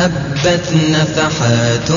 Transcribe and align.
هبت 0.00 0.68
نفحات 0.90 1.90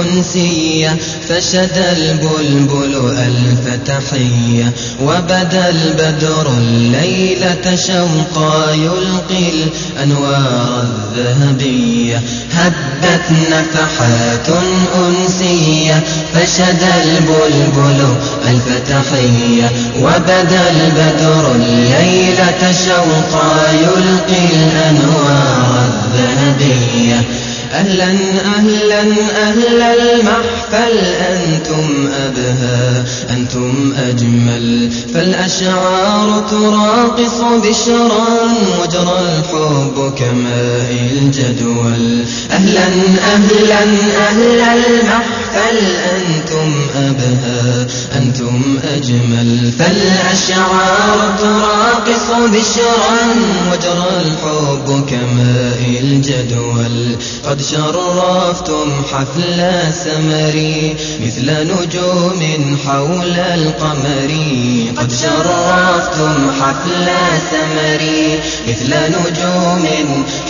أنسية 0.00 0.96
فشد 1.28 1.76
البلبل 1.98 3.12
ألف 3.18 3.78
تحية 3.86 4.72
وبدا 5.02 5.68
البدر 5.68 6.46
الليلة 6.58 7.76
شوقا 7.76 8.72
يلقي 8.72 9.50
الأنوار 9.50 10.84
الذهبية. 11.16 12.20
هبت 12.54 13.30
نفحات 13.30 14.48
أنسية 14.96 16.02
فشد 16.34 16.82
البلبل 17.04 18.14
ألف 18.48 18.68
تحية 18.88 19.70
وبدا 20.00 20.70
البدر 20.70 21.52
الليلة 21.54 22.72
شوقا 22.86 23.72
يلقي 23.72 24.46
الأنوار 24.54 25.61
أهلا 27.82 28.10
أهلا 28.56 29.00
أهل 29.42 29.82
المحفل 29.82 30.61
أنتم 30.74 32.08
أبهى 32.26 33.04
أنتم 33.30 33.92
أجمل. 34.08 34.90
فالأشعار 35.14 36.44
تراقص 36.50 37.40
بشرا 37.68 38.28
وجرى 38.82 39.18
الحب 39.20 40.14
كماء 40.18 41.10
الجدول. 41.12 42.24
أهلا 42.52 42.86
أهلا 43.34 43.82
أهل 44.28 44.60
المحفل 44.60 45.78
أنتم 46.16 46.74
أبهى؟ 46.96 47.86
أنتم 48.16 48.78
أجمل. 48.94 49.72
فالأشعار 49.78 51.36
تراقص 51.40 52.28
بشرا 52.30 53.18
وجرى 53.72 54.10
الحب 54.20 55.06
كماء 55.10 56.00
الجدول. 56.00 57.16
قد 57.46 57.62
شرفتم 57.62 58.92
حفل 59.12 59.62
سمري 60.04 60.61
مثل 61.20 61.46
نجوم 61.72 62.40
حول 62.86 63.36
القمر. 63.38 64.30
قد 64.98 65.12
شرفتم 65.12 66.50
حفل 66.60 67.08
سمري 67.50 68.38
مثل 68.68 68.90
نجوم 69.08 69.84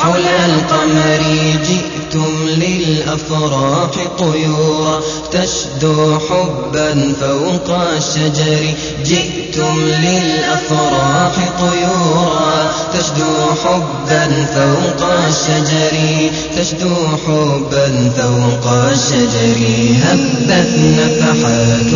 حول 0.00 0.26
القمر. 0.48 1.22
جئتم 1.68 2.32
للأفراح 2.46 3.90
طيورا 4.18 5.00
تشدو 5.32 6.18
حبا 6.18 6.90
فوق 7.20 7.68
الشجر. 7.96 8.62
جئتم 9.04 9.76
للأفراح 9.80 11.34
طيورا 11.60 12.39
حبا 13.64 14.28
فوق 14.54 15.08
الشجر 15.28 15.94
تشدو 16.56 16.94
حبا 17.26 18.10
فوق 18.16 18.72
الشجر. 18.72 19.60
هبت 20.04 20.70
نفحات 20.78 21.92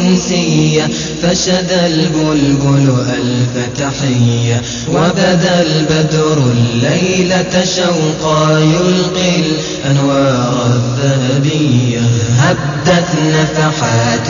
أنسية 0.00 0.88
فشد 1.22 1.70
البلبل 1.72 2.94
ألف 3.08 3.68
تحية. 3.78 4.62
وبدا 4.88 5.62
البدر 5.62 6.38
الليلة 6.52 7.64
شوقا 7.76 8.58
يلقي 8.58 9.36
الأنوار 9.84 10.70
الذهبية. 10.74 12.00
هبت 12.38 13.08
نفحات 13.26 14.28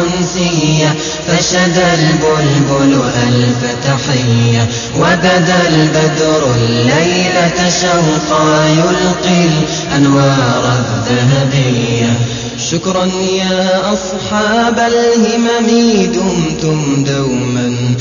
أنسية 0.00 0.94
فشد 1.28 1.78
البلبل 1.78 3.02
ألف 3.28 3.69
تحية 3.90 4.68
وبدأ 4.96 5.68
البدر 5.68 6.54
الليلة 6.54 7.70
شوقا 7.80 8.66
يلقي 8.68 9.44
الأنوار 9.44 10.64
الذهبية. 10.78 12.18
شكرا 12.70 13.04
يا 13.04 13.92
أصحاب 13.92 14.78
الهمم 14.78 15.68
دمتم 16.12 17.04
دوما. 17.04 17.94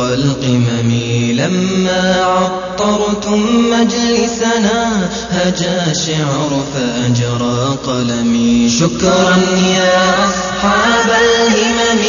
فوق 0.00 0.08
القمم 0.08 0.90
لما 1.32 2.24
عطرتم 2.24 3.40
مجلسنا 3.70 5.08
هجا 5.30 5.92
شعر 5.92 6.64
فأجرى 6.74 7.76
قلمي. 7.86 8.70
شكرا 8.70 9.36
يا 9.76 10.28
أصحاب 10.28 11.10
الهمم 11.10 12.02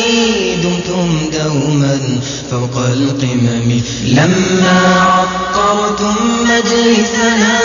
دمتم 0.63 1.29
دوما 1.33 1.99
فوق 2.51 2.77
القمم. 2.77 3.81
لما 4.05 4.79
عطرتم 5.01 6.15
مجلسنا 6.43 7.59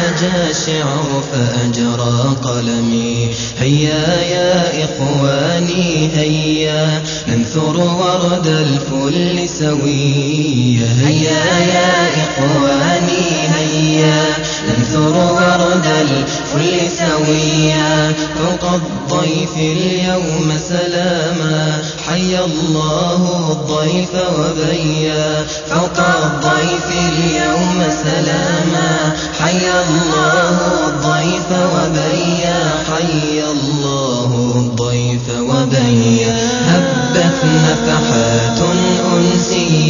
هجا 0.00 0.52
شعر 0.66 1.22
فأجرى 1.32 2.36
قلمي. 2.44 3.28
هيا 3.58 4.22
يا 4.22 4.84
إخواني 4.84 6.10
هيا 6.16 7.02
ننثر 7.28 7.76
ورد 7.76 8.46
الفل 8.46 9.48
سويا 9.62 10.88
هيا 11.06 11.58
يا 11.74 12.08
إخواني 12.22 13.48
هيا. 13.54 14.24
ننثر 14.68 15.16
ورد 15.16 15.86
الفل 16.00 16.90
سويا. 16.98 18.12
فوق 18.12 18.74
الضيف 18.74 19.56
اليوم 19.56 20.58
سلاما. 20.68 21.82
حي 22.08 22.38
الله 22.44 23.50
الضيف 23.52 24.10
وبيا. 24.38 25.46
فوق 25.70 25.98
الضيف 25.98 26.86
اليوم 26.90 27.84
سلاما. 28.02 29.12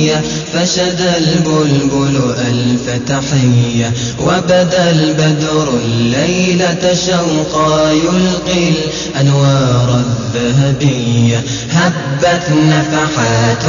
أنسية 0.02 0.20
فشد 0.52 1.00
البلبل 1.00 2.34
ألف 2.38 3.00
تحية 3.08 3.92
وبدا 4.20 4.90
البدر 4.90 5.68
الليلة 5.84 6.94
شوقا 7.06 7.90
يلقي 7.90 8.72
الأنوار 9.14 10.04
الذهبية. 10.34 11.42
هبت 11.72 12.42
نفحات 12.68 13.64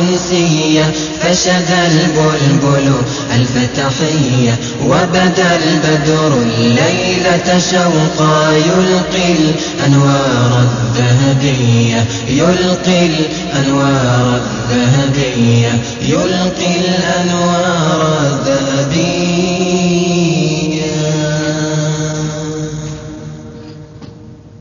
أنسية 0.00 0.92
فشد 1.20 1.70
البلبل 1.70 2.92
ألف 3.34 3.54
تحية 3.76 4.58
وبدا 4.84 5.50
البدر 5.56 6.32
الليلة 6.58 7.60
شوقا 7.70 8.52
يلقي 8.52 9.32
الأنوار 9.32 10.52
الذهبية. 10.60 11.15
يلقي 12.28 13.06
الأنوار 13.06 14.40
الذهبية 14.70 15.72
يلقي 16.02 16.76
الأنوار 16.80 18.25
الذهبية 18.25 18.25